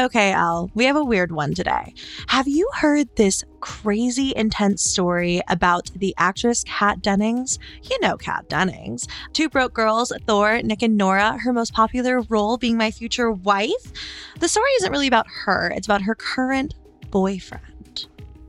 [0.00, 1.92] Okay, Al, we have a weird one today.
[2.28, 7.58] Have you heard this crazy intense story about the actress Kat Dennings?
[7.82, 9.06] You know Kat Dennings.
[9.34, 13.92] Two Broke Girls, Thor, Nick and Nora, her most popular role being my future wife.
[14.38, 16.74] The story isn't really about her, it's about her current
[17.10, 17.69] boyfriend.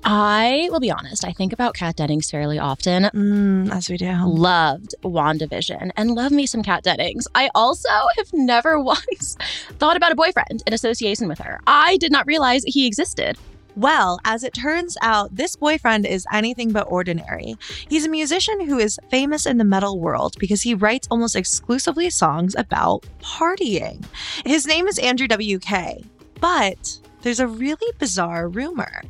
[0.03, 3.03] I will be honest, I think about Kat Dennings fairly often.
[3.03, 4.11] Mm, as we do.
[4.25, 7.27] Loved WandaVision and love me some Kat Dennings.
[7.35, 9.37] I also have never once
[9.77, 11.61] thought about a boyfriend in association with her.
[11.67, 13.37] I did not realize he existed.
[13.75, 17.55] Well, as it turns out, this boyfriend is anything but ordinary.
[17.87, 22.09] He's a musician who is famous in the metal world because he writes almost exclusively
[22.09, 24.03] songs about partying.
[24.45, 26.03] His name is Andrew W.K.,
[26.41, 29.03] but there's a really bizarre rumor.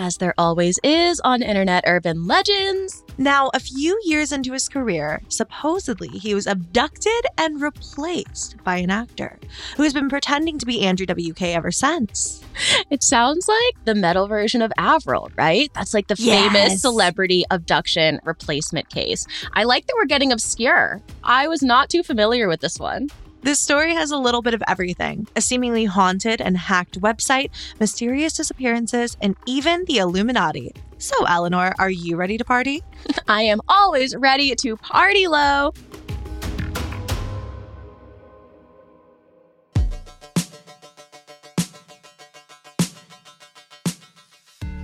[0.00, 3.04] As there always is on internet urban legends.
[3.18, 8.88] Now, a few years into his career, supposedly he was abducted and replaced by an
[8.88, 9.38] actor
[9.76, 12.42] who has been pretending to be Andrew WK ever since.
[12.88, 15.70] It sounds like the metal version of Avril, right?
[15.74, 16.50] That's like the Yes.
[16.50, 19.26] famous celebrity abduction replacement case.
[19.52, 21.02] I like that we're getting obscure.
[21.22, 23.10] I was not too familiar with this one.
[23.42, 28.34] This story has a little bit of everything a seemingly haunted and hacked website, mysterious
[28.34, 30.74] disappearances, and even the Illuminati.
[30.98, 32.82] So, Eleanor, are you ready to party?
[33.28, 35.72] I am always ready to party low.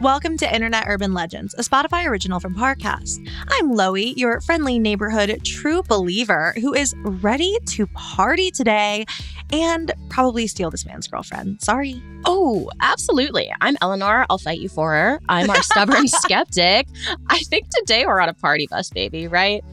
[0.02, 3.26] Welcome to Internet Urban Legends, a Spotify original from Parcast.
[3.48, 9.06] I'm Loey, your friendly neighborhood true believer who is ready to party today
[9.50, 11.62] and probably steal this man's girlfriend.
[11.62, 12.02] Sorry.
[12.26, 13.50] Oh, absolutely.
[13.62, 14.26] I'm Eleanor.
[14.28, 15.18] I'll fight you for her.
[15.30, 16.88] I'm our stubborn skeptic.
[17.28, 19.64] I think today we're on a party bus, baby, right?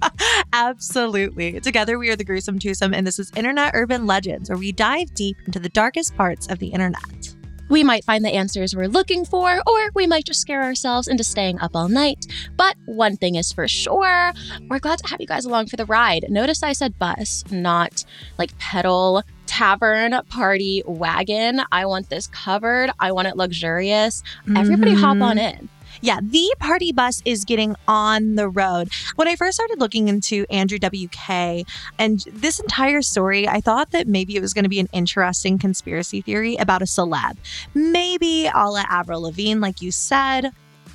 [0.52, 1.58] Absolutely.
[1.60, 5.12] Together, we are the Gruesome Twosome, and this is Internet Urban Legends, where we dive
[5.14, 7.31] deep into the darkest parts of the internet.
[7.72, 11.24] We might find the answers we're looking for, or we might just scare ourselves into
[11.24, 12.26] staying up all night.
[12.54, 14.34] But one thing is for sure,
[14.68, 16.26] we're glad to have you guys along for the ride.
[16.28, 18.04] Notice I said bus, not
[18.36, 21.62] like pedal, tavern, party, wagon.
[21.72, 22.90] I want this covered.
[23.00, 24.22] I want it luxurious.
[24.54, 25.22] Everybody hop Mhm.
[25.24, 25.70] on in.
[26.02, 28.90] Yeah, the party bus is getting on the road.
[29.14, 31.64] When I first started looking into Andrew WK
[31.96, 35.58] and this entire story, I thought that maybe it was going to be an interesting
[35.58, 37.36] conspiracy theory about a celeb.
[37.72, 40.50] Maybe a la Avril Lavigne, like you said.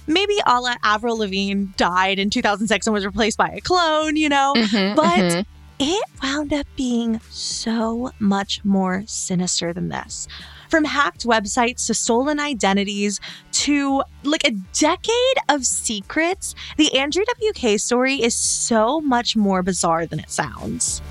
[0.07, 4.27] Maybe a la Avril Lavigne died in 2006 and was replaced by a clone, you
[4.27, 4.53] know?
[4.57, 4.95] Mm-hmm, mm-hmm.
[4.95, 5.45] But
[5.79, 10.27] it wound up being so much more sinister than this.
[10.69, 13.19] From hacked websites to stolen identities
[13.63, 20.05] to like a decade of secrets, the Andrew WK story is so much more bizarre
[20.05, 21.01] than it sounds.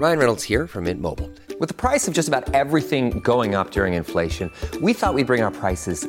[0.00, 1.30] Ryan Reynolds here from Mint Mobile.
[1.58, 4.50] With the price of just about everything going up during inflation,
[4.80, 6.08] we thought we'd bring our prices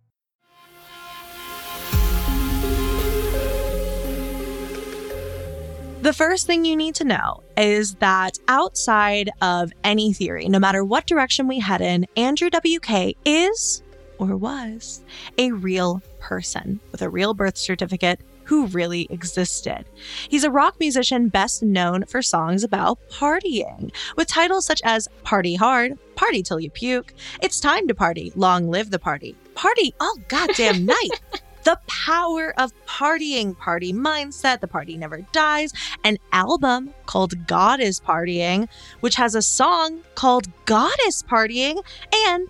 [6.01, 10.83] The first thing you need to know is that outside of any theory, no matter
[10.83, 13.83] what direction we head in, Andrew WK is
[14.17, 15.03] or was
[15.37, 19.85] a real person with a real birth certificate who really existed.
[20.27, 25.53] He's a rock musician best known for songs about partying, with titles such as Party
[25.53, 27.13] Hard, Party Till You Puke,
[27.43, 31.21] It's Time to Party, Long Live the Party, Party All Goddamn Night.
[31.63, 35.73] The power of partying, party mindset, the party never dies,
[36.03, 38.67] an album called God is Partying,
[39.01, 42.47] which has a song called God is Partying, and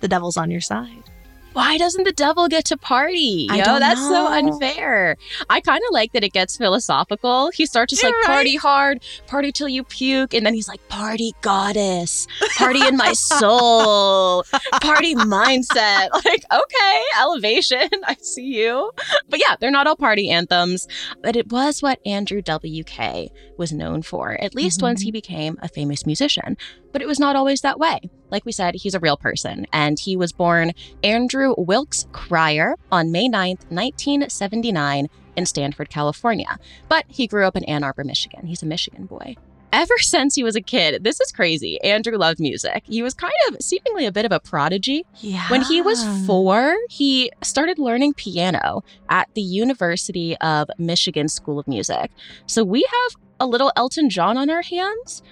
[0.00, 1.09] The Devil's on Your Side.
[1.52, 3.48] Why doesn't the devil get to party?
[3.50, 4.26] I Yo, don't that's so know.
[4.28, 4.30] unfair.
[4.30, 4.52] I don't know.
[4.52, 4.70] unfair.
[4.70, 5.16] I Yo, don't that's so unfair.
[5.50, 7.50] I kind of like that it gets philosophical.
[7.50, 8.26] He starts just like You're right.
[8.26, 12.26] party hard, party till you puke, and then he's like party goddess,
[12.56, 14.44] party in my soul,
[14.80, 16.08] party mindset.
[16.30, 17.88] Like, okay, elevation.
[18.04, 18.92] I see you.
[19.28, 20.86] But yeah, they're not all party anthems,
[21.22, 23.30] but it was what Andrew W.K.
[23.56, 25.14] was known for, at least once he mm-hmm.
[25.14, 26.56] became a famous musician.
[26.92, 28.00] But it was not always that way.
[28.30, 30.72] Like we said, he's a real person, and he was born
[31.02, 36.58] Andrew Wilkes Krier on May 9th, 1979, in Stanford, California.
[36.88, 38.46] But he grew up in Ann Arbor, Michigan.
[38.46, 39.36] He's a Michigan boy.
[39.72, 41.80] Ever since he was a kid, this is crazy.
[41.82, 42.82] Andrew loved music.
[42.86, 45.04] He was kind of seemingly a bit of a prodigy.
[45.20, 45.48] Yeah.
[45.48, 51.68] When he was four, he started learning piano at the University of Michigan School of
[51.68, 52.10] Music.
[52.46, 55.22] So we have a little Elton John on our hands.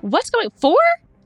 [0.00, 0.76] What's going four?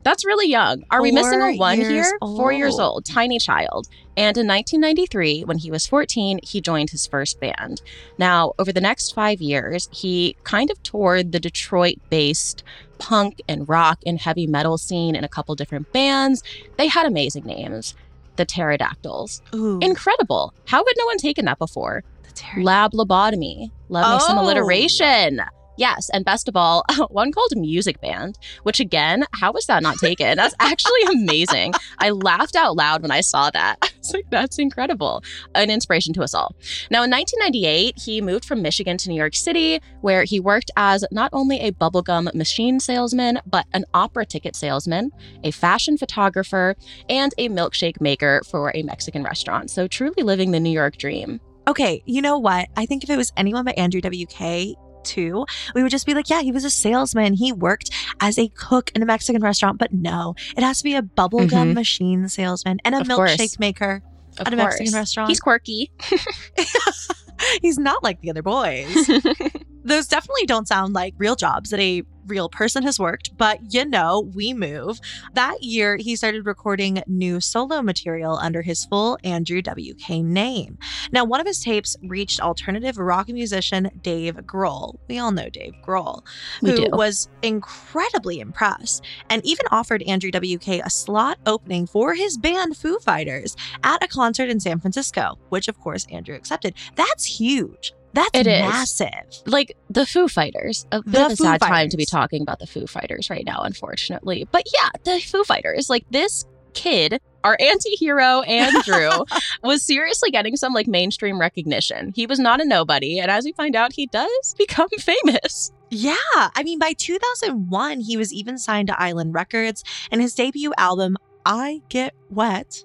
[0.09, 0.85] That's really young.
[0.91, 2.17] Are we missing a one here?
[2.21, 2.95] Four years old.
[2.95, 3.89] old, tiny child.
[4.17, 7.83] And in 1993, when he was 14, he joined his first band.
[8.17, 12.65] Now, over the next five years, he kind of toured the Detroit based
[12.97, 16.43] punk and rock and heavy metal scene in a couple different bands.
[16.79, 17.95] They had amazing names.
[18.37, 19.43] The Pterodactyls.
[19.55, 20.55] Ooh, Incredible.
[20.69, 22.03] How had no one taken that before?
[22.23, 22.63] the.
[22.63, 23.71] Lab lobotomy.
[23.91, 24.43] Love me some Oh.
[24.45, 25.43] alliteration.
[25.79, 29.97] Yes, and best of all, one called Music Band, which again, how was that not
[29.99, 30.37] taken?
[30.37, 31.73] That's actually amazing.
[31.99, 33.79] I laughed out loud when I saw that.
[33.83, 35.23] I was like, that's incredible.
[35.55, 36.57] An inspiration to us all.
[36.91, 41.05] Now, in 1998, he moved from Michigan to New York City, where he worked as
[41.13, 45.13] not only a bubblegum machine salesman, but an opera ticket salesman,
[45.45, 46.75] a fashion photographer,
[47.09, 49.71] and a milkshake maker for a Mexican restaurant.
[49.71, 51.41] So, truly living the New York dream.
[51.69, 52.69] Okay, you know what?
[52.77, 54.75] I think if it was anyone but Andrew WK,
[55.09, 55.45] too,
[55.75, 57.35] we would just be like, yeah, he was a salesman.
[57.35, 57.91] He worked
[58.21, 61.49] as a cook in a Mexican restaurant, but no, it has to be a bubblegum
[61.71, 61.75] Mhm.
[61.75, 63.59] machine salesman and a Of milkshake course.
[63.59, 64.03] maker
[64.39, 65.29] Of at a Mexican restaurant.
[65.31, 65.91] He's quirky.
[67.63, 68.87] He's not like the other boys.
[69.85, 73.85] Those definitely don't sound like real jobs that a real person has worked, but you
[73.85, 75.01] know, we move.
[75.35, 80.79] That year, he started recording new solo material under his full Andrew WK name.
[81.13, 84.99] Now, one of his tapes reached alternative rock musician Dave Grohl.
[85.09, 86.23] We all know Dave Grohl,
[86.63, 86.89] We who do.
[86.93, 92.99] was incredibly impressed and even offered Andrew WK a slot opening for his band Foo
[92.99, 96.75] Fighters at a concert in San Francisco, which of course Andrew accepted.
[96.97, 97.93] That's huge.
[98.15, 98.61] That's It is.
[98.63, 99.43] massive.
[99.47, 100.87] like the Foo Fighters.
[100.93, 103.31] A bit The of a Foo sad time to be talking about the Foo Fighters
[103.31, 104.47] right now, unfortunately.
[104.51, 105.89] But yeah, the Foo Fighters.
[105.91, 106.45] Like this
[106.75, 109.25] kid, our anti-hero Andrew,
[109.63, 112.13] was seriously getting some like mainstream recognition.
[112.15, 115.73] He was not a nobody, and as we find out, he does become famous.
[115.91, 116.15] Yeah.
[116.35, 121.17] I mean, by 2001, he was even signed to Island Records, and his debut album,
[121.47, 122.85] I Get Wet,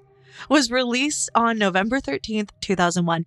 [0.50, 3.26] was released on November 13th, 2001.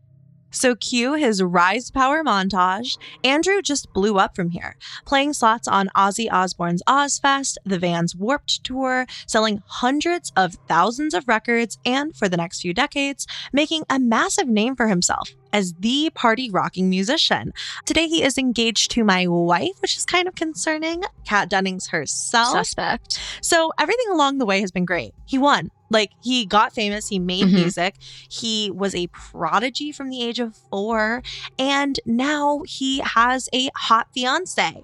[0.51, 2.99] So, cue his Rise Power montage.
[3.25, 8.65] Andrew just blew up from here, playing slots on Ozzy Osbourne's Ozzfest, the Vans Warped
[8.65, 13.99] Tour, selling hundreds of thousands of records, and for the next few decades, making a
[13.99, 17.53] massive name for himself as the party rocking musician.
[17.87, 21.03] Today, he is engaged to my wife, which is kind of concerning.
[21.27, 22.49] Kat Dennings herself.
[22.59, 23.19] Suspect.
[23.41, 25.13] So everything along the way has been great.
[25.27, 25.71] He won.
[25.89, 27.53] Like he got famous, he made Mhm.
[27.55, 27.95] music,
[28.29, 31.23] he was a prodigy from the age of four,
[31.59, 34.83] and now he has a hot fiance.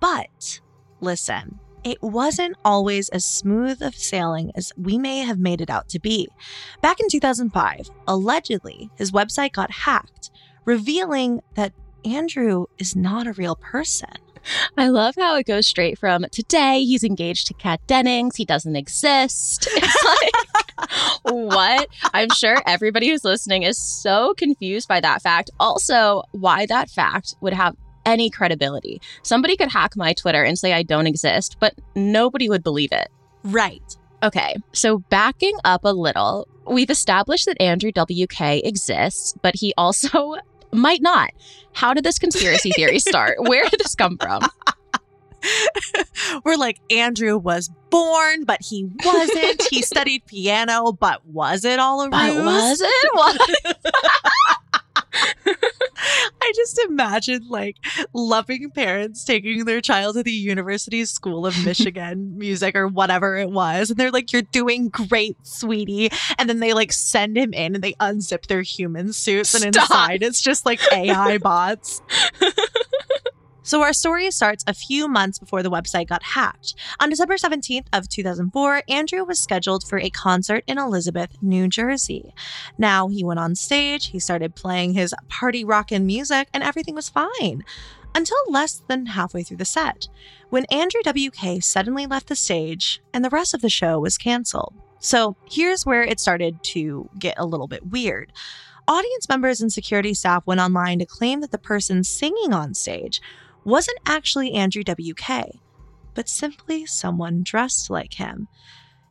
[0.00, 0.60] But
[1.00, 5.88] listen, it wasn't always as smooth of sailing as we may have made it out
[5.90, 6.26] to be.
[6.82, 10.32] Back in 2005, allegedly, his website got hacked,
[10.64, 11.72] revealing that
[12.04, 14.10] Andrew is not a real person.
[14.76, 18.34] I love how it goes straight from today he's engaged to Kat Dennings.
[18.34, 19.68] He doesn't exist.
[19.78, 21.88] It's like, what?
[22.12, 25.50] I'm sure everybody who's listening is so confused by that fact.
[25.58, 27.76] Also, why that fact would have
[28.06, 29.00] any credibility.
[29.22, 33.08] Somebody could hack my Twitter and say I don't exist, but nobody would believe it.
[33.42, 33.82] Right.
[34.22, 40.36] Okay, so backing up a little, we've established that Andrew WK exists, but he also
[40.72, 41.32] might not.
[41.74, 43.36] How did this conspiracy theory start?
[43.40, 44.40] Where did this come from?
[46.44, 49.62] We're like, Andrew was born, but he wasn't.
[49.70, 52.12] he studied piano, but was it all a ruse?
[52.12, 53.10] But was it?
[53.12, 53.40] What?
[56.42, 57.76] I just imagine like
[58.12, 63.50] loving parents taking their child to the University School of Michigan music or whatever it
[63.50, 63.90] was.
[63.90, 66.10] And they're like, You're doing great, sweetie.
[66.38, 69.54] And then they like send him in and they unzip their human suits.
[69.54, 72.02] And inside it's just like AI bots.
[73.66, 76.76] So our story starts a few months before the website got hacked.
[77.00, 82.32] On December 17th of 2004, Andrew was scheduled for a concert in Elizabeth, New Jersey.
[82.78, 87.08] Now he went on stage, he started playing his party rockin' music, and everything was
[87.08, 87.64] fine.
[88.14, 90.06] Until less than halfway through the set,
[90.48, 94.74] when Andrew WK suddenly left the stage and the rest of the show was canceled.
[95.00, 98.32] So here's where it started to get a little bit weird.
[98.86, 103.20] Audience members and security staff went online to claim that the person singing on stage
[103.66, 105.58] wasn't actually Andrew WK,
[106.14, 108.46] but simply someone dressed like him.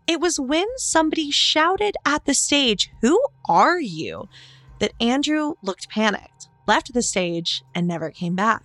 [0.08, 3.20] It was when somebody shouted at the stage, Who
[3.50, 4.30] are you?
[4.80, 8.64] that Andrew looked panicked, left the stage, and never came back.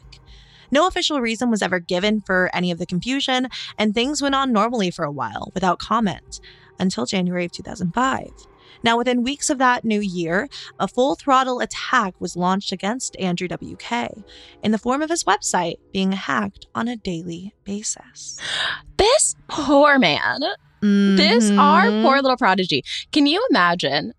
[0.71, 4.53] No official reason was ever given for any of the confusion, and things went on
[4.53, 6.41] normally for a while without comment
[6.79, 8.29] until January of 2005.
[8.83, 13.49] Now, within weeks of that new year, a full throttle attack was launched against Andrew
[13.49, 14.09] WK
[14.63, 18.39] in the form of his website being hacked on a daily basis.
[18.97, 20.41] This poor man.
[20.83, 22.03] This our Mhm.
[22.03, 22.83] poor little prodigy.
[23.13, 24.13] Can you imagine?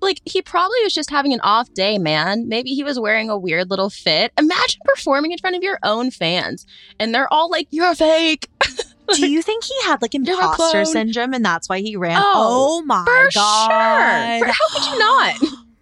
[0.00, 2.48] Like he probably was just having an off day, man.
[2.48, 4.30] Maybe he was wearing a weird little fit.
[4.38, 6.64] Imagine performing in front of your own fans
[6.98, 8.48] and they're all like, "You're a fake."
[9.14, 12.20] Do you think he had like imposter syndrome and that's why he ran?
[12.22, 14.38] Oh, Oh, my For god.
[14.38, 14.46] sure.
[14.46, 15.34] For- how could you not?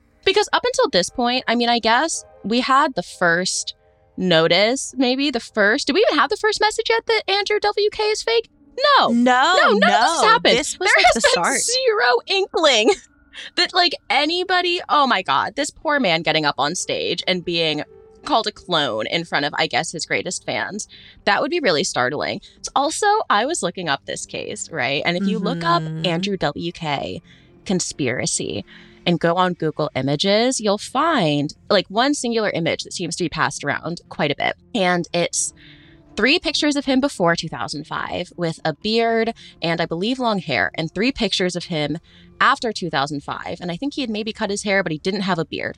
[0.25, 3.75] because up until this point, I mean, I guess we had the first
[4.16, 5.87] notice, maybe the first.
[5.87, 8.49] Did we even have the first message yet that Andrew WK is fake?
[8.99, 9.09] No.
[9.09, 9.90] No, no, of this
[10.23, 10.59] happened.
[10.59, 11.61] This was there like has the been start.
[11.61, 12.90] zero inkling
[13.57, 14.81] that like anybody.
[14.88, 17.85] Oh my god, this poor man getting up on stage and being
[18.25, 20.88] called a clone in front of, I guess, his greatest fans.
[21.25, 22.40] That would be really startling.
[22.57, 25.02] It's also, I was looking up this case, right?
[25.04, 26.07] And if you look up Mhm.
[26.07, 27.23] Andrew WK
[27.64, 28.64] conspiracy
[29.07, 33.28] and go on Google Images, you'll find like one singular image that seems to be
[33.28, 34.54] passed around quite a bit.
[34.75, 35.52] And it's
[36.16, 40.93] three pictures of him before 2005 with a beard and I believe long hair, and
[40.95, 41.99] three pictures of him
[42.40, 43.59] after 2005.
[43.61, 45.76] And I think he had maybe cut his hair, but he didn't have a beard.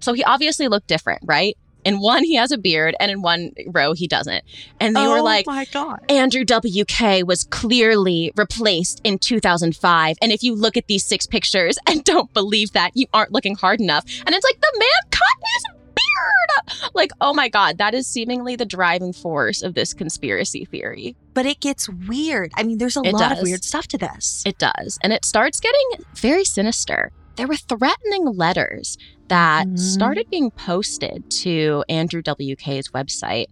[0.00, 1.56] So he obviously looked different, right?
[1.86, 4.44] In one, he has a beard, and in one row, he doesn't.
[4.80, 6.04] And they were oh like, my god.
[6.08, 10.16] Andrew WK was clearly replaced in 2005.
[10.20, 13.54] And if you look at these six pictures and don't believe that, you aren't looking
[13.54, 14.04] hard enough.
[14.26, 15.22] And it's like, the man cut
[15.54, 15.64] his
[15.94, 16.92] beard.
[16.92, 21.14] Like, oh my God, that is seemingly the driving force of this conspiracy theory.
[21.34, 22.50] But it gets weird.
[22.56, 24.42] I mean, there's a It lot of weird stuff to this.
[24.44, 24.98] It does.
[25.04, 27.12] And it starts getting very sinister.
[27.36, 28.96] There were threatening letters
[29.28, 29.78] that Mhm.
[29.78, 33.46] started being posted to Andrew WK's website.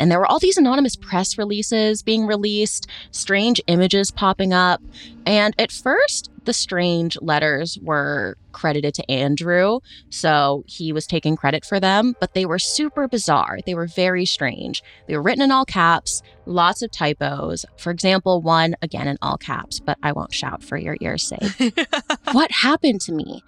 [0.00, 4.80] And there were all these anonymous press releases being released, strange images popping up.
[5.26, 9.80] And at first, the strange letters were credited to Andrew.
[10.08, 13.58] So he was taking credit for them, but they were super bizarre.
[13.66, 14.82] They were very strange.
[15.06, 17.66] They were written in all caps, lots of typos.
[17.76, 21.74] For example, one again in all caps, but I won't shout for your ears' sake.
[22.32, 23.42] what happened to me?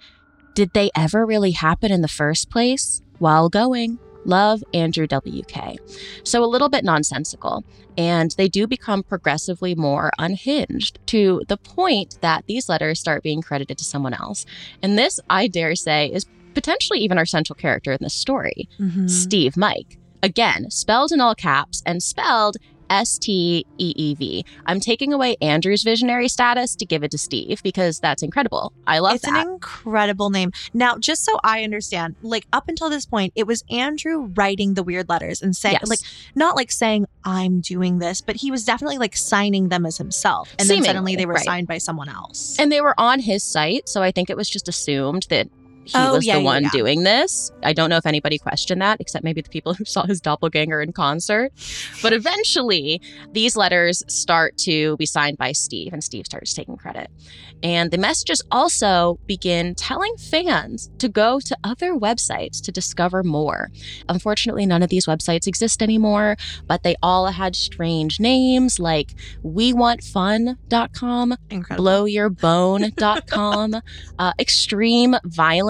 [0.53, 3.01] Did they ever really happen in the first place?
[3.19, 5.77] While going, love Andrew WK.
[6.23, 7.63] So a little bit nonsensical.
[7.97, 13.41] And they do become progressively more unhinged to the point that these letters start being
[13.41, 14.45] credited to someone else.
[14.81, 18.67] And this, I dare say, is potentially even our central character in this story.
[18.79, 19.05] Mhm.
[19.05, 19.97] Steev Mike.
[20.23, 22.57] Again, spelled in all caps and spelled
[22.91, 24.45] S T E E V.
[24.65, 28.73] I'm taking away Andrew's visionary status to give it to Steev because that's incredible.
[28.85, 29.15] I love that.
[29.15, 29.47] it's that.
[29.47, 30.51] an incredible name.
[30.73, 34.83] Now, just so I understand, like up until this point, it was Andrew writing the
[34.83, 35.89] weird letters and saying, Yes.
[35.89, 35.99] like,
[36.35, 40.53] not like saying I'm doing this, but he was definitely like signing them as himself.
[40.59, 41.45] And then suddenly they were right.
[41.45, 42.59] signed by someone else.
[42.59, 45.47] and they were on his site, so I think it was just assumed that
[45.83, 46.69] he Oh, was yeah, the one yeah.
[46.71, 47.51] doing this.
[47.63, 50.81] I don't know if anybody questioned that, except maybe the people who saw his doppelganger
[50.81, 51.51] in concert.
[52.01, 57.09] But eventually, these letters start to be signed by Steev, and Steev starts taking credit.
[57.63, 63.69] And the messages also begin telling fans to go to other websites to discover more.
[64.09, 69.13] Unfortunately, none of these websites exist anymore, but they all had strange names like
[69.45, 71.85] WeWantFun.com, Incredible.
[71.85, 73.75] blowyourbone.com,
[74.19, 74.33] uh,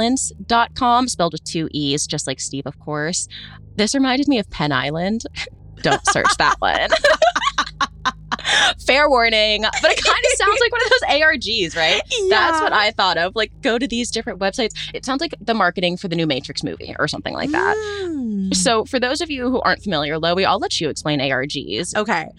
[0.02, 3.28] extremeviolence.com, spelled with two E's, just like Steev, of course.
[3.76, 5.24] This reminded me of Pen Island.
[5.82, 6.90] Don't search that one.
[8.86, 12.02] Fair warning, but it kind of sounds like one of those ARGs, right?
[12.10, 12.30] Yeah.
[12.30, 13.36] That's what I thought of.
[13.36, 14.72] Like, go to these different websites.
[14.94, 17.78] It sounds like the marketing for the new Matrix movie or something like that.
[17.78, 18.54] Mm.
[18.56, 21.96] So, for those of you who aren't familiar, Loey, I'll let you explain ARGs.
[21.96, 22.30] Okay.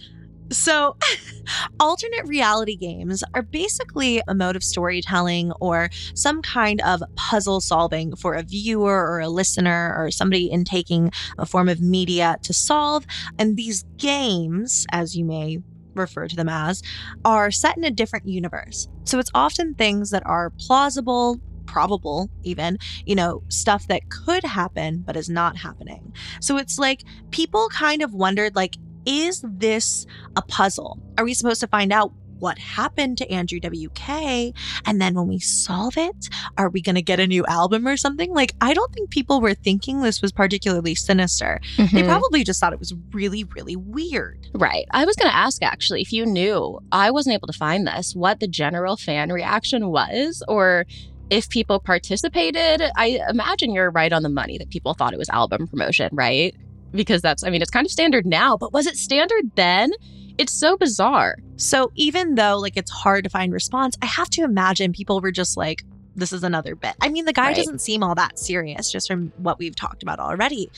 [0.52, 0.96] So,
[1.80, 8.14] alternate reality games are basically a mode of storytelling or some kind of puzzle solving
[8.16, 12.52] for a viewer or a listener or somebody in taking a form of media to
[12.52, 13.06] solve.
[13.38, 15.58] And these games, as you may
[15.94, 16.82] refer to them as,
[17.24, 18.88] are set in a different universe.
[19.04, 24.98] So, it's often things that are plausible, probable even you know stuff that could happen
[25.06, 30.06] but is not happening so it's like people kind of wondered like is this
[30.36, 30.98] a puzzle?
[31.18, 34.52] Are we supposed to find out what happened to Andrew WK?
[34.84, 36.28] And then when we solve it,
[36.58, 38.34] are we going to get a new album or something?
[38.34, 41.60] Like, I don't think people were thinking this was particularly sinister.
[41.76, 41.94] Mm-hmm.
[41.94, 44.48] They probably just thought it was really, really weird.
[44.54, 44.86] Right.
[44.90, 48.16] I was going to ask actually if you knew, I wasn't able to find this,
[48.16, 50.84] what the general fan reaction was, or
[51.30, 52.82] if people participated.
[52.96, 56.56] I imagine you're right on the money that people thought it was album promotion, right?
[56.92, 59.92] Because that's, I mean, it's kind of standard now, but was it standard then?
[60.38, 61.36] It's so bizarre.
[61.56, 65.32] So even though like it's hard to find response, I have to imagine people were
[65.32, 65.82] just like,
[66.14, 66.94] this is another bit.
[67.00, 67.56] I mean, the guy right.
[67.56, 70.70] doesn't seem all that serious just from what we've talked about already.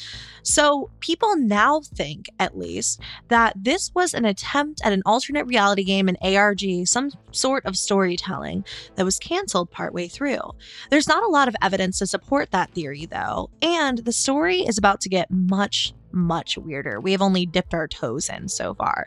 [0.42, 5.85] So, people now think, at least, that this was an attempt at an alternate reality
[5.85, 8.64] game in ARG, some sort of storytelling
[8.97, 10.40] that was canceled partway through.
[10.90, 14.78] There's not a lot of evidence to support that theory, though, and the story is
[14.78, 17.00] about to get much much weirder.
[17.00, 19.06] We have only dipped our toes in so far.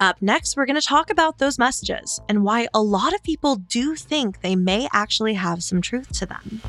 [0.00, 3.56] Up next, we're going to talk about those messages and why a lot of people
[3.56, 6.60] do think they may actually have some truth to them.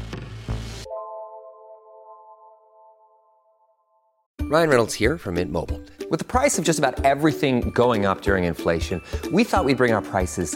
[4.43, 5.81] Ryan Reynolds here from Mint Mobile.
[6.11, 9.01] With the price of just about everything going up during inflation,
[9.31, 10.55] we thought we'd bring our prices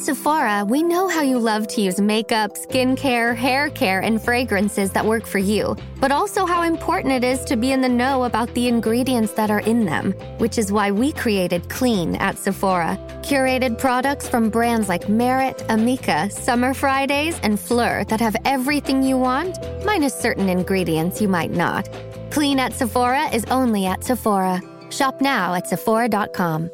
[0.00, 5.04] Sephora, we know how you love to use makeup, skincare, hair care, and fragrances that
[5.04, 8.48] work for you, but also how important it is to be in the know about
[8.54, 12.96] the ingredients that are in them, which is why we created Clean at Sephora.
[13.20, 19.18] Curated products from brands like Merit, Amika, Summer Fridays, and Fleur that have everything you
[19.18, 21.90] want, minus certain ingredients you might not.
[22.30, 24.62] Clean at Sephora is only at Sephora.
[24.88, 26.70] Shop now at Sephora.com.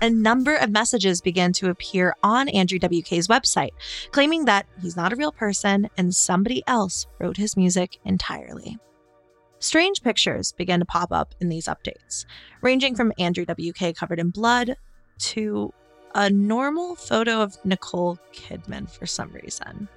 [0.00, 3.70] a number of messages began to appear on Andrew WK's website,
[4.10, 8.78] claiming that he's not a real person and somebody else wrote his music entirely.
[9.58, 12.26] Strange pictures began to pop up in these updates,
[12.60, 14.76] ranging from Andrew WK covered in blood
[15.18, 15.72] to
[16.14, 19.88] a normal photo of Nicole Kidman for some reason.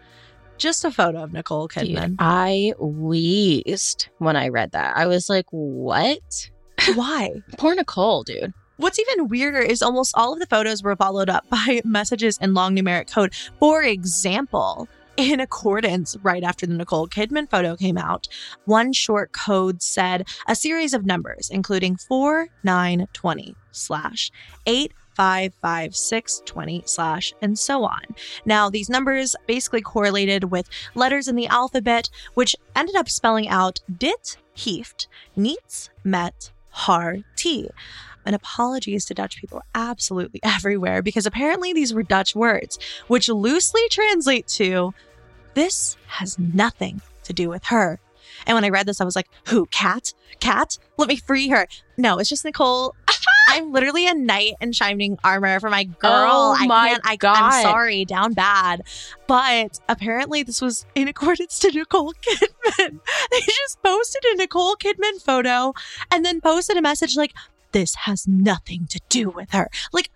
[0.58, 2.10] Just a photo of Nicole Kidman.
[2.10, 4.98] Dude, I wheezed when I read that.
[4.98, 6.50] I was like, what?
[6.96, 7.42] Why?
[7.58, 8.54] Poor Nicole, dude.
[8.80, 12.54] What's even weirder is almost all of the photos were followed up by messages in
[12.54, 13.34] long numeric code.
[13.60, 14.88] For example,
[15.18, 18.30] in accordance right after the Nicole Kidman photo came out,
[18.64, 24.32] one short code said a series of numbers, including 4920 slash
[24.66, 28.04] 8555620 slash and so on.
[28.46, 33.82] Now, these numbers basically correlated with letters in the alphabet, which ended up spelling out
[33.98, 37.70] dit, hieft, niets, met, har, t
[38.30, 43.82] and apologies to Dutch people absolutely everywhere because apparently these were Dutch words, which loosely
[43.90, 44.94] translate to
[45.56, 48.00] this has nothing to do with her.
[48.46, 49.66] And when I read this, I was like, who?
[49.66, 50.14] Cat?
[50.40, 50.78] Cat?
[50.98, 51.68] Let me free her.
[51.98, 52.94] No, it's just Nicole.
[53.50, 56.30] I'm literally a knight in shining armor for my girl.
[56.32, 57.02] Oh I my can't.
[57.04, 57.36] I, God.
[57.36, 58.84] I'm sorry, down bad.
[59.26, 63.00] But apparently, this was in accordance to Nicole Kidman.
[63.32, 65.74] They just posted a Nicole Kidman photo
[66.12, 67.34] and then posted a message like,
[67.72, 69.70] this has nothing to do with her.
[69.94, 70.10] Like,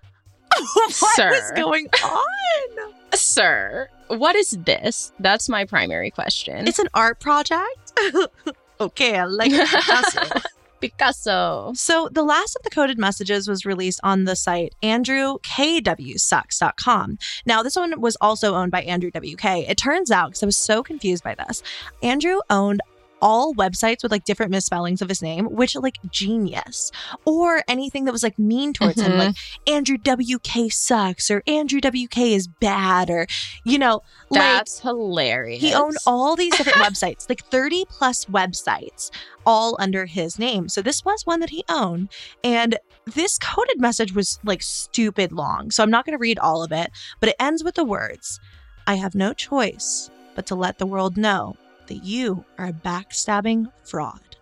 [0.73, 1.29] what Sir.
[1.29, 2.93] was going on?
[3.13, 5.11] Sir, what is this?
[5.19, 6.67] That's my primary question.
[6.67, 7.93] It's an art project.
[8.81, 10.21] okay, I like Picasso.
[10.81, 11.71] Picasso.
[11.75, 17.17] So the last of the coded messages was released on the site andrewwksucks.com.
[17.45, 19.45] Now this one was also owned by Andrew WK.
[19.45, 21.63] It turns out because I was so confused by this,
[22.01, 22.81] Andrew owned
[23.23, 26.91] all websites with like different misspellings of his name, which like genius.
[27.25, 29.73] Or anything that was like mean towards him, like mm-hmm.
[29.73, 33.25] Andrew WK sucks or Andrew WK is bad or,
[33.63, 35.61] you know, like That's hilarious.
[35.61, 39.09] he owned all these different websites, like 30 plus websites,
[39.45, 40.67] all under his name.
[40.67, 42.09] So this was one that he owned.
[42.43, 45.71] And this coded message was like stupid long.
[45.71, 48.41] So I'm not going to read all of it, but it ends with the words
[48.85, 51.55] I have no choice but to let the world know
[51.87, 54.37] that you are a backstabbing fraud.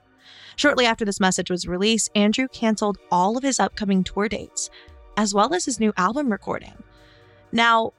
[0.55, 4.69] Shortly after this message was released, Andrew canceled all of his upcoming tour dates,
[5.17, 6.73] as well as his new album recording.
[7.51, 7.93] Now,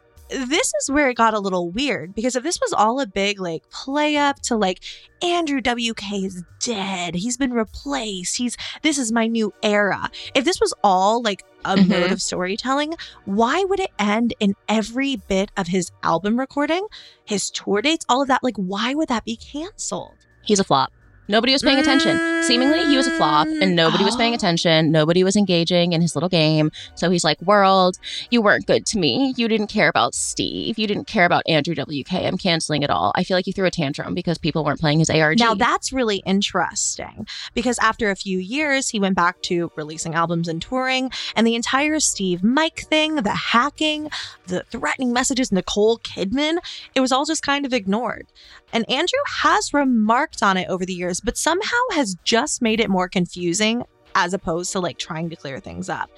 [0.47, 3.40] this is where it got a little weird because if this was all a big
[3.40, 4.83] like play up to like
[5.23, 10.11] Andrew WK is dead, he's been replaced, he's this is my new era.
[10.35, 11.88] If this was all like a Mhm.
[11.88, 16.87] mode of storytelling, why would it end in every bit of his album recording,
[17.25, 18.42] his tour dates, all of that?
[18.42, 20.16] Like, why would that be canceled?
[20.42, 20.92] He's a flop.
[21.33, 22.42] Nobody was paying attention.
[22.42, 23.75] Seemingly, he was a flop and mm.
[23.75, 24.92] nobody was paying attention.
[24.92, 26.71] Nobody was engaging in his little game.
[26.95, 27.97] So he's like, World,
[28.31, 29.33] you weren't good to me.
[29.38, 30.77] You didn't care about Steev.
[30.77, 32.12] You didn't care about Andrew WK.
[32.12, 33.12] I'm canceling it all.
[33.14, 35.38] I feel like he threw a tantrum because people weren't playing his ARG.
[35.38, 40.49] Now that's really interesting because after a few years, he went back to releasing albums
[40.49, 44.11] and touring, and the entire Steev Mike thing, the hacking,
[44.49, 46.59] the threatening messages, Nicole Kidman,
[46.95, 48.27] it was all just kind of ignored.
[48.73, 52.90] And Andrew has remarked on it over the years, but somehow has just made it
[52.90, 56.11] more confusing as opposed to like trying to clear things up.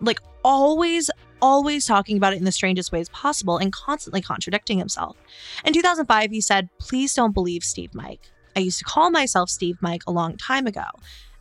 [0.00, 5.16] Like always, always talking about it in the strangest ways possible and constantly contradicting himself.
[5.64, 8.30] In 2005, he said, Please don't believe Steev Mike.
[8.56, 10.86] I used to call myself Steev Mike a long time ago,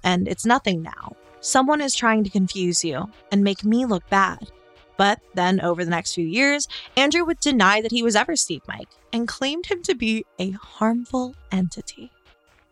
[0.03, 1.15] and it's nothing now.
[1.39, 4.51] Someone is trying to confuse you and make me look bad.
[4.97, 8.61] But then, over the next few years, Andrew would deny that he was ever Steev
[8.67, 12.11] Mike and claimed him to be a harmful entity.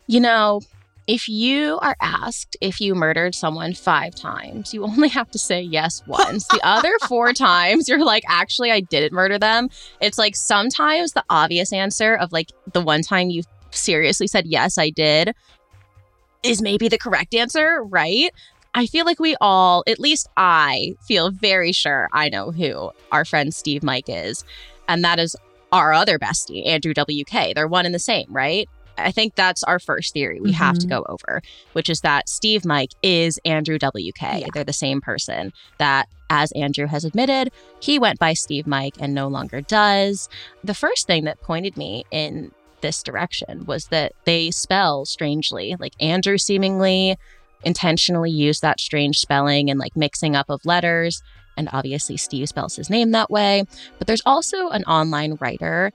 [0.06, 0.60] You know,
[1.06, 5.60] if you are asked if you murdered someone five times, you only have to say
[5.60, 6.46] yes once.
[6.48, 9.68] the other four times, you're like, actually, I didn't murder them.
[10.00, 14.78] It's like sometimes the obvious answer of like the one time you seriously said, yes,
[14.78, 15.34] I did,
[16.42, 18.30] is maybe the correct answer, right?
[18.74, 23.24] I feel like we all, at least I, feel very sure I know who our
[23.24, 24.44] friend Steev Mike is.
[24.88, 25.34] And that is
[25.72, 27.54] our other bestie, Andrew WK.
[27.54, 28.68] They're one and the same, right?
[28.98, 30.90] I think that's our first theory we have to Mhm.
[30.90, 34.40] go over, which is that Steev Mike is Andrew WK.
[34.40, 34.46] Yeah.
[34.54, 35.52] They're the same person.
[35.78, 40.28] That, as Andrew has admitted, he went by Steev Mike and no longer does.
[40.64, 45.76] The first thing that pointed me in this direction was that they spell strangely.
[45.78, 47.16] Like Andrew seemingly
[47.64, 51.22] intentionally used that strange spelling and like mixing up of letters.
[51.56, 53.64] And obviously, Steev spells his name that way.
[53.98, 55.90] But there's also an online writer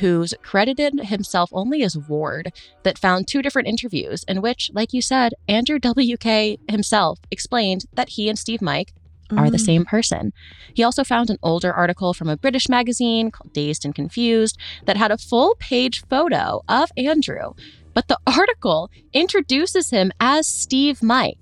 [0.00, 5.02] who's credited himself only as Ward that found two different interviews in which, like you
[5.02, 8.92] said, Andrew WK himself explained that he and Steev Mike
[9.36, 9.66] are the Mm.
[9.66, 10.32] same person.
[10.72, 14.96] He also found an older article from a British magazine called Dazed and Confused that
[14.96, 17.54] had a full page photo of Andrew,
[17.92, 21.40] but the article introduces him as Steev Mike.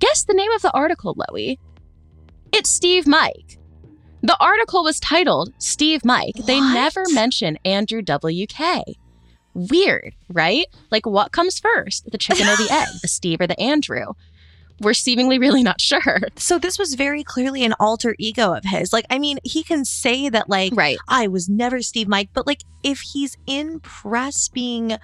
[0.00, 1.56] Guess the name of the article, Loey.
[2.52, 3.58] It's Steev Mike.
[4.24, 6.36] The article was titled Steev Mike.
[6.46, 8.96] They never mention Andrew WK.
[9.52, 10.64] Weird, right?
[10.90, 14.14] Like, what comes first, the chicken or the egg, the Steev or the Andrew?
[14.80, 16.20] We're seemingly really not sure.
[16.36, 18.94] So this was very clearly an alter ego of his.
[18.94, 20.96] Like, I mean, he can say that like Right.
[21.06, 24.96] I was never Steev Mike, but like if he's in press being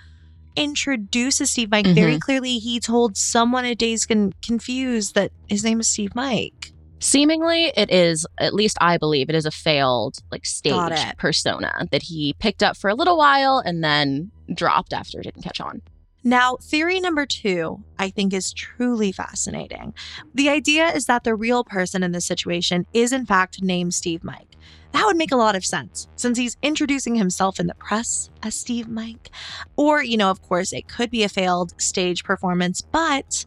[0.57, 2.21] introduced as Steev Mike, very mm-hmm.
[2.21, 6.70] clearly he told someone at Dazed Con- Confused that his name is Steev Mike.
[7.01, 12.03] Seemingly, it is, at least I believe, it is a failed, like, stage persona that
[12.03, 15.83] he picked up for a little while and then dropped after it didn't catch on.
[16.23, 19.95] Now, theory number two, I think, is truly fascinating.
[20.35, 24.23] The idea is that the real person in this situation is, in fact, named Steev
[24.23, 24.57] Mike.
[24.93, 28.55] That would make a lot of sense since he's introducing himself in the press as
[28.55, 29.31] Steev Mike.
[29.77, 33.47] Or, you know, of course, it could be a failed stage performance, but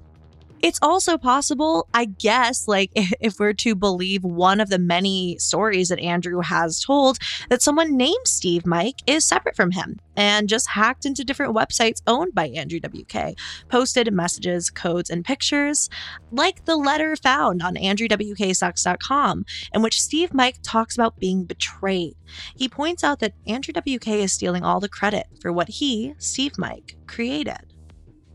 [0.64, 5.90] it's also possible, I guess, like if we're to believe one of the many stories
[5.90, 10.70] that Andrew has told, that someone named Steev Mike is separate from him and just
[10.70, 15.90] hacked into different websites owned by Andrew WK, posted messages, codes, and pictures,
[16.32, 22.16] like the letter found on AndrewWKSucks.com, in which Steev Mike talks about being betrayed.
[22.56, 26.58] He points out that Andrew WK is stealing all the credit for what he, Steev
[26.58, 27.73] Mike, created.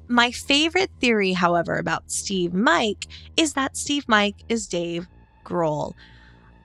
[0.08, 5.06] My favorite theory, however, about Steev Mike is that Steev Mike is Dave
[5.44, 5.94] Grohl.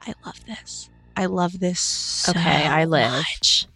[0.06, 0.89] I love this.
[1.15, 3.12] I love this so Okay, I live.
[3.12, 3.67] much.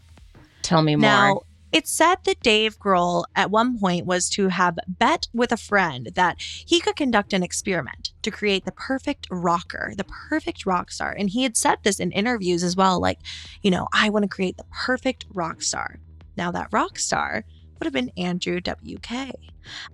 [0.62, 1.02] Tell me more.
[1.02, 1.42] Now,
[1.74, 6.10] It's said that Dave Grohl at one point was to have bet with a friend
[6.16, 11.12] that he could conduct an experiment to create the perfect rocker, the perfect rock star.
[11.12, 13.20] And he had said this in interviews as well like,
[13.62, 16.00] you know, I want to create the perfect rock star.
[16.38, 17.44] Now, that rock star
[17.80, 19.32] would have been Andrew WK.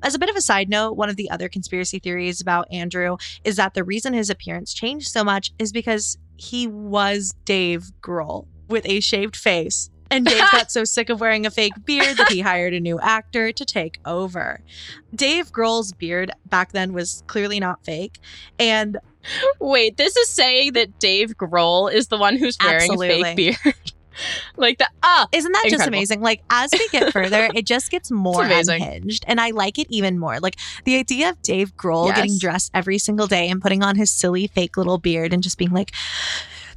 [0.02, 3.18] As a bit of a side note, one of the other conspiracy theories about Andrew
[3.44, 8.48] is that the reason his appearance changed so much is because he was Dave Grohl
[8.68, 9.90] with a shaved face.
[10.12, 13.00] And Dave got so sick of wearing a fake beard that he hired a new
[13.00, 14.62] actor to take over.
[15.16, 18.20] Dave Grohl's beard back then was clearly not fake.
[18.60, 18.98] And
[19.60, 23.76] Wait, this is saying that Dave Grohl is the one who's wearing a fake beard.
[24.58, 26.22] like the ah, Isn't that just amazing?
[26.22, 30.20] Like as we get further, it just gets more unhinged, and I like it even
[30.20, 30.40] more.
[30.40, 32.16] Like the idea of Dave Grohl Yes.
[32.18, 35.58] getting dressed every single day and putting on his silly fake little beard and just
[35.58, 35.92] being like,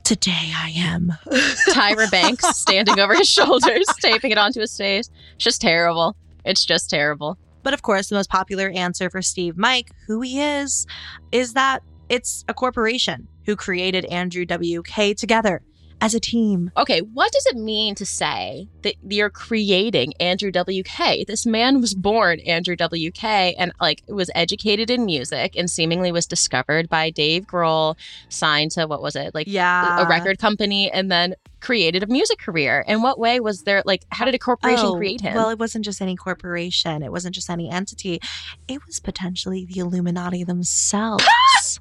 [0.04, 1.12] "Today I am."
[1.70, 5.10] Tyra Banks standing over his shoulders, taping it onto his face.
[5.34, 6.16] It's just terrible.
[6.44, 7.38] It's just terrible.
[7.62, 10.86] But of course, the most popular answer for Steev Mike, who he is,
[11.32, 15.62] is that it's a corporation who created Andrew WK together
[16.00, 16.70] as a team.
[16.76, 21.26] Okay, what does it mean to say that you're creating Andrew WK?
[21.26, 26.26] This man was born Andrew WK and like was educated in music and seemingly was
[26.26, 27.96] discovered by Dave Grohl,
[28.28, 29.34] signed to what was it?
[29.34, 30.02] Like Yeah.
[30.04, 32.84] a record company and then created a music career.
[32.86, 35.34] In what way was there like how did a corporation Oh, create him?
[35.34, 37.02] Well, it wasn't just any corporation.
[37.02, 38.20] It wasn't just any entity.
[38.68, 41.24] It was potentially the Illuminati themselves.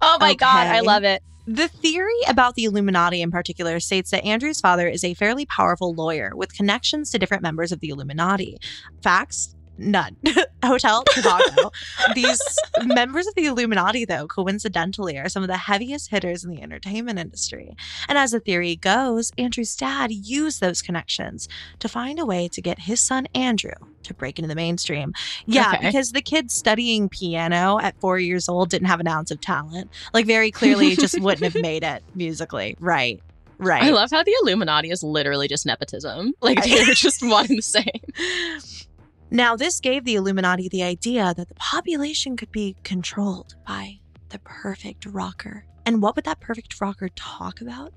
[0.00, 1.22] oh my god, I love it.
[1.46, 5.94] The theory about the Illuminati in particular states that Andrew's father is a fairly powerful
[5.94, 8.56] lawyer with connections to different members of the Illuminati.
[9.02, 9.54] Facts?
[9.78, 10.16] None.
[10.66, 11.70] Oh, Hotel Trivago.
[12.14, 12.40] These
[12.84, 17.18] members of the Illuminati, though, coincidentally, are some of the heaviest hitters in the entertainment
[17.18, 17.76] industry.
[18.08, 22.62] And as the theory goes, Andrew's dad used those connections to find a way to
[22.62, 25.12] get his son Andrew to break into the mainstream.
[25.44, 25.88] Yeah, Okay.
[25.88, 29.90] because the kid studying piano at four years old didn't have an ounce of talent.
[30.14, 32.74] Like, very clearly, just wouldn't have made it musically.
[32.80, 33.22] Right.
[33.58, 33.82] Right.
[33.82, 36.32] I love how the Illuminati is literally just nepotism.
[36.40, 37.84] Like they're just one and the same.
[39.34, 44.38] Now, this gave the Illuminati the idea that the population could be controlled by the
[44.38, 45.64] perfect rocker.
[45.84, 47.92] And what would that perfect rocker talk about?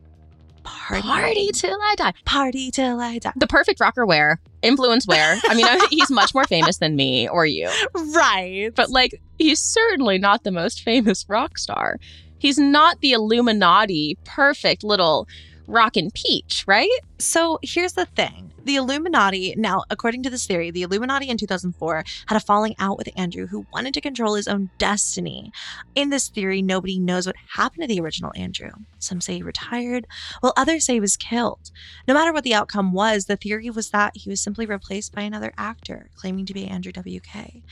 [0.63, 1.03] Party.
[1.07, 2.13] Party till I die.
[2.25, 3.33] Party till I die.
[3.35, 5.37] The perfect rocker wear, influence wear.
[5.47, 8.71] I mean, he's much more famous than me or you, Right.
[8.73, 11.99] but like, he's certainly not the most famous rock star.
[12.39, 15.27] He's not the Illuminati perfect little
[15.67, 16.89] rockin' peach, right?
[17.19, 18.46] So here's the thing.
[18.67, 22.97] The Illuminati, now, according to this theory, the Illuminati in 2004 had a falling out
[22.97, 25.53] with Andrew who wanted to control his own destiny.
[25.95, 28.71] In this theory, nobody knows what happened to the original Andrew.
[28.99, 30.05] Some say he retired,
[30.41, 31.71] while others say he was killed.
[32.09, 35.21] No matter what the outcome was, the theory was that he was simply replaced by
[35.21, 37.63] another actor claiming to be Andrew WK.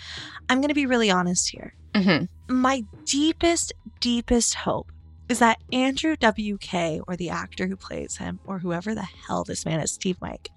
[0.48, 2.62] I'm going to be really honest here Mm-hmm.
[2.62, 4.92] my deepest, deepest hope
[5.28, 9.66] is that Andrew WK or the actor who plays him or whoever the hell this
[9.66, 10.50] man is, Steev Mike,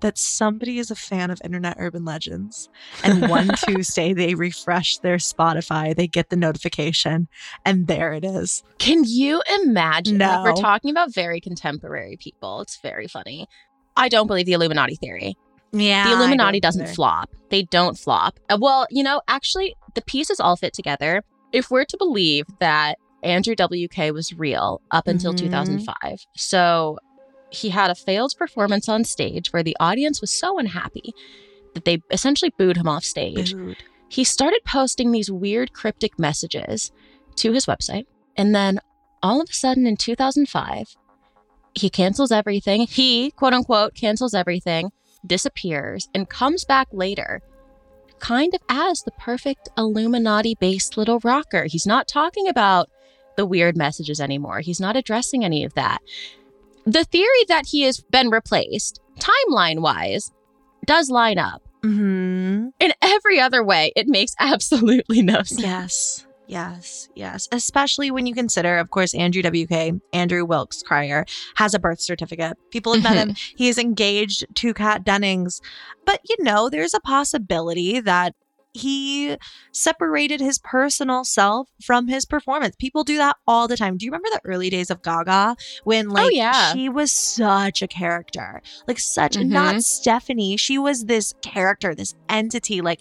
[0.00, 2.68] that somebody is a fan of Internet Urban Legends
[3.04, 7.28] and one Tuesday they refresh their Spotify, they get the notification,
[7.64, 8.62] and there it is.
[8.78, 10.18] Can you imagine?
[10.18, 12.60] Like, we're talking about very contemporary people.
[12.60, 13.46] It's very funny.
[13.96, 15.36] I don't believe the Illuminati theory.
[15.72, 16.08] Yeah.
[16.08, 17.30] the Illuminati doesn't flop.
[17.50, 18.38] They don't flop.
[18.48, 21.22] Uh, well, you know, actually, the pieces all fit together.
[21.52, 25.38] If we're to believe that Andrew WK was real up until Mhm.
[25.38, 26.98] 2005, so
[27.50, 31.14] he had a failed performance on stage where the audience was so unhappy
[31.74, 33.54] that they essentially booed him off stage.
[34.08, 36.92] He started posting these weird cryptic messages
[37.36, 38.04] to his website.
[38.36, 38.80] And then
[39.22, 40.94] all of a sudden in 2005,
[41.74, 42.82] he cancels everything.
[42.82, 44.90] He, quote unquote, cancels everything,
[45.26, 47.40] disappears, and comes back later,
[48.18, 51.64] kind of as the perfect Illuminati based little rocker.
[51.64, 52.88] He's not talking about
[53.38, 54.60] the weird messages anymore.
[54.60, 56.00] He's not addressing any of that.
[56.84, 60.32] The theory that he has been replaced, timeline wise,
[60.84, 61.62] does line up.
[61.82, 62.68] Mm-hmm.
[62.80, 65.62] In every other way, it makes absolutely no sense.
[65.62, 66.24] Yes.
[66.48, 67.46] Yes, yes.
[67.52, 72.56] Especially when you consider, of course, Andrew WK, Andrew Wilkes Krier, has a birth certificate.
[72.70, 73.36] People have met him.
[73.54, 75.60] He is engaged to Kat Dennings.
[76.06, 78.34] But, you know, there's a possibility that
[78.78, 79.36] he
[79.72, 82.76] separated his personal self from his performance.
[82.78, 83.96] People do that all the time.
[83.96, 86.72] Do you remember the early days of Gaga when, like, yeah.
[86.72, 88.62] she was such a character?
[88.86, 89.48] Like, such, Mhm.
[89.48, 90.56] not Stephanie.
[90.56, 92.80] She was this character, this entity.
[92.80, 93.00] Like,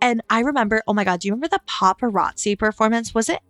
[0.00, 3.14] and I remember, oh my God, do you remember the paparazzi performance?
[3.14, 3.40] Was it,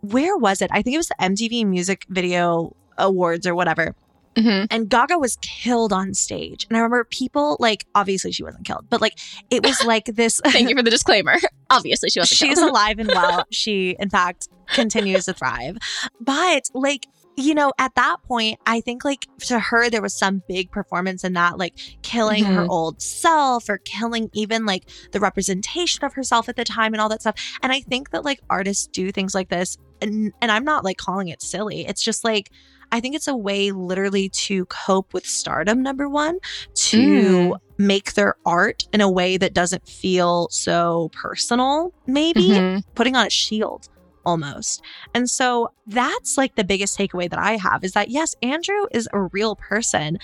[0.00, 0.70] where was it?
[0.72, 3.94] I think it was the MTV Music Video Awards or whatever.
[4.36, 4.66] Mhm.
[4.70, 6.66] And Gaga was killed on stage.
[6.68, 9.18] And I remember people like obviously she wasn't killed, but like
[9.50, 11.36] it was like this Thank you for the disclaimer.
[11.70, 12.36] Obviously, she wasn't.
[12.38, 13.44] She's alive and well.
[13.50, 15.76] She, in fact, continues to thrive.
[16.20, 20.42] But like, you know, at that point, I think like to her, there was some
[20.48, 22.68] big performance in that, like killing her Mhm.
[22.68, 27.08] old self or killing even like the representation of herself at the time and all
[27.08, 27.36] that stuff.
[27.62, 29.78] And I think that like artists do things like this.
[30.02, 31.86] And, and I'm not like calling it silly.
[31.86, 32.50] It's just like,
[32.92, 36.38] I think it's a way literally to cope with stardom, number one,
[36.74, 37.58] to Mm.
[37.78, 42.84] make their art in a way that doesn't feel so personal, maybe Mhm.
[42.94, 43.88] putting on a shield
[44.24, 44.82] almost.
[45.14, 49.08] And so that's like the biggest takeaway that I have is that yes, Andrew is
[49.12, 50.18] a real person,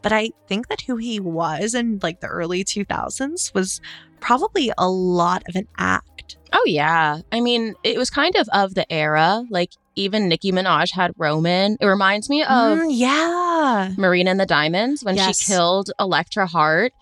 [0.00, 3.80] but I think that who he was in like the early 2000s was
[4.20, 6.38] probably a lot of an act.
[6.52, 7.18] Oh yeah.
[7.30, 9.44] I mean, it was kind of of the era.
[9.50, 11.76] Like even Nicki Minaj had Roman.
[11.80, 13.92] It reminds me of Mm, yeah.
[13.96, 15.40] Marina and the Diamonds when Yes.
[15.40, 16.92] she killed Electra Heart.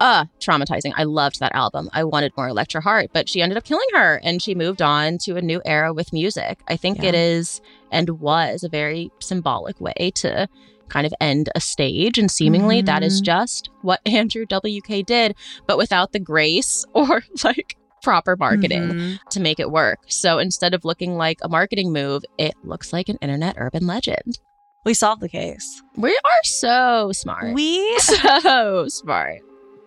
[0.00, 0.92] Uh, traumatizing.
[0.96, 1.88] I loved that album.
[1.92, 5.18] I wanted more Electra Heart, but she ended up killing her and she moved on
[5.18, 6.58] to a new era with music.
[6.66, 7.20] I think it Yeah.
[7.20, 7.60] is
[7.92, 10.48] and was a very symbolic way to
[10.88, 12.18] kind of end a stage.
[12.18, 13.26] And seemingly that is Mhm.
[13.26, 15.36] just what Andrew WK did,
[15.68, 19.18] but without the grace or like proper marketing Mhm.
[19.30, 19.98] to make it work.
[20.08, 24.38] So instead of looking like a marketing move, it looks like an internet urban legend.
[24.84, 25.80] We solved the case.
[25.96, 27.54] We are so smart.
[27.54, 29.40] We so smart.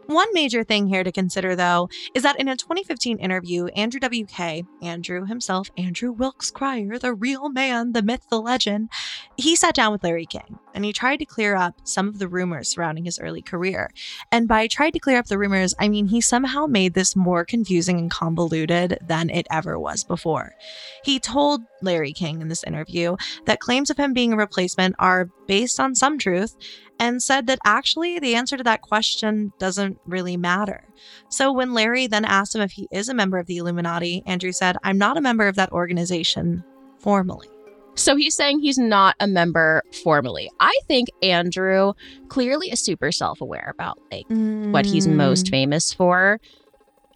[0.07, 4.65] One major thing here to consider, though, is that in a 2015 interview, Andrew WK,
[4.83, 8.89] Andrew himself, Andrew Wilkes Krier, the real man, the myth, the legend,
[9.35, 12.27] he sat down with Larry King and he tried to clear up some of the
[12.27, 13.89] rumors surrounding his early career.
[14.31, 17.43] And by tried to clear up the rumors, I mean he somehow made this more
[17.43, 20.53] confusing and convoluted than it ever was before.
[21.03, 23.15] He told Larry King in this interview
[23.45, 26.55] that claims of him being a replacement are based on some truth
[26.99, 30.83] and said that actually the answer to that question doesn't really matter.
[31.29, 34.51] So when Larry then asked him if he is a member of the Illuminati, Andrew
[34.51, 36.63] said, I'm not a member of that organization
[36.99, 37.47] formally.
[37.97, 40.49] So he's saying he's not a member formally.
[40.59, 41.93] I think Andrew
[42.27, 45.15] clearly is super self aware about like what he's Mm.
[45.15, 46.39] most famous for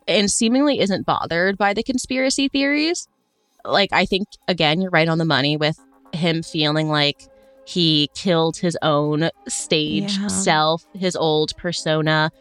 [0.08, 3.08] and seemingly isn't bothered by the conspiracy theories.
[3.66, 5.78] Like, I think, again, you're right on the money with
[6.14, 7.28] him feeling like
[7.70, 10.28] he killed his own stage Yeah.
[10.28, 12.32] self, his old persona.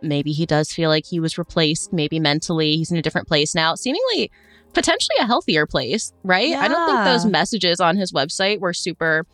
[0.00, 2.76] Maybe he does feel like he was replaced, maybe mentally.
[2.76, 4.30] He's in a different place now, seemingly
[4.74, 6.54] potentially a healthier place, right?
[6.54, 9.26] I don't think those messages on his website were super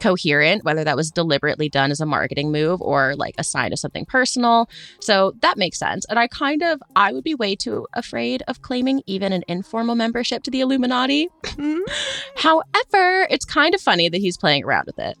[0.00, 3.78] coherent, whether that was deliberately done as a marketing move or like a sign of
[3.78, 4.68] something personal.
[5.00, 6.04] So that makes sense.
[6.06, 9.94] And I kind of, I would be way too afraid of claiming even an informal
[9.94, 11.28] membership to the Illuminati.
[11.42, 11.78] Mm-hmm.
[12.36, 15.16] However, it's kind of funny that he's playing around with it.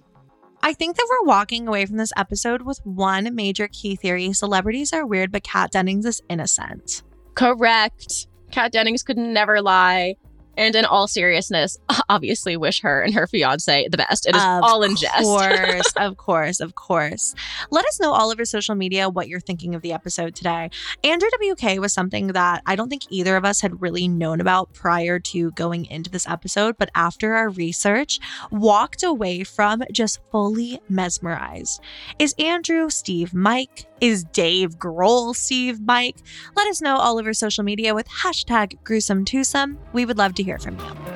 [0.62, 4.92] I think that we're walking away from this episode with one major key theory celebrities
[4.92, 7.02] are weird, but Kat Dennings is innocent.
[7.34, 8.26] Correct.
[8.50, 10.16] Kat Dennings could never lie.
[10.58, 14.26] And in all seriousness, obviously wish her and her fiance the best.
[14.26, 15.20] It is Of all in jest.
[15.20, 17.34] Of course, of course, of course.
[17.70, 20.70] Let us know all over social media what you're thinking of the episode today.
[21.04, 24.72] Andrew WK was something that I don't think either of us had really known about
[24.74, 28.18] prior to going into this episode, but after our research,
[28.50, 31.80] walked away from just fully mesmerized.
[32.18, 33.86] Is Andrew Steev Mike?
[34.00, 36.16] Is Dave Grohl Steev Mike?
[36.56, 39.78] Let us know all over social media with hashtag gruesome twosome.
[39.92, 41.08] We would love to hear from you.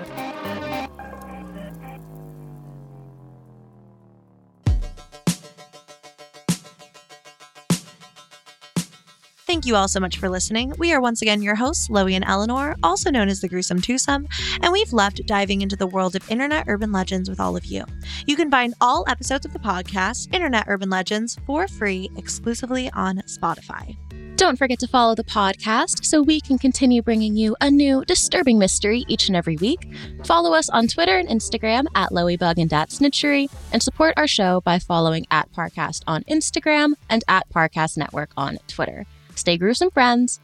[9.52, 10.72] Thank you all so much for listening.
[10.78, 14.26] We are once again your hosts, Loey and Eleanor, also known as the Gruesome Twosome,
[14.62, 17.84] and we've loved diving into the world of internet urban legends with all of you.
[18.26, 23.18] You can find all episodes of the podcast, Internet Urban Legends, for free exclusively on
[23.26, 23.94] Spotify.
[24.36, 28.58] Don't forget to follow the podcast so we can continue bringing you a new disturbing
[28.58, 29.88] mystery each and every week.
[30.24, 34.60] Follow us on Twitter and Instagram at Loeybug and at Snitchery, and support our show
[34.62, 39.06] by following at Parcast on Instagram and at Parcast Network on Twitter.
[39.36, 40.40] Stay gruesome, friends.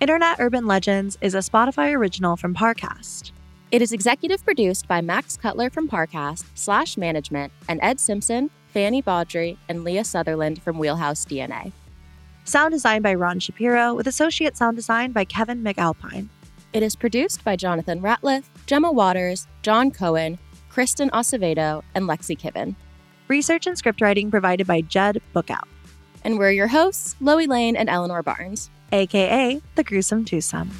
[0.00, 3.32] Internet Urban Legends is a Spotify original from Parcast.
[3.70, 9.00] It is executive produced by Max Cutler from Parcast, Slash Management, and Ed Simpson, Fanny
[9.00, 11.72] Baudry, and Leah Sutherland from Wheelhouse DNA.
[12.44, 16.28] Sound designed by Ron Shapiro, with associate sound design by Kevin McAlpine.
[16.72, 22.74] It is produced by Jonathan Ratliff, Gemma Waters, John Cohen, Kristen Acevedo, and Lexi Kiven.
[23.28, 25.68] Research and script writing provided by Jed Bookout,
[26.24, 28.70] And we're your hosts, Loey Lane and Eleanor Barnes.
[28.90, 30.70] aka The Gruesome Twosome.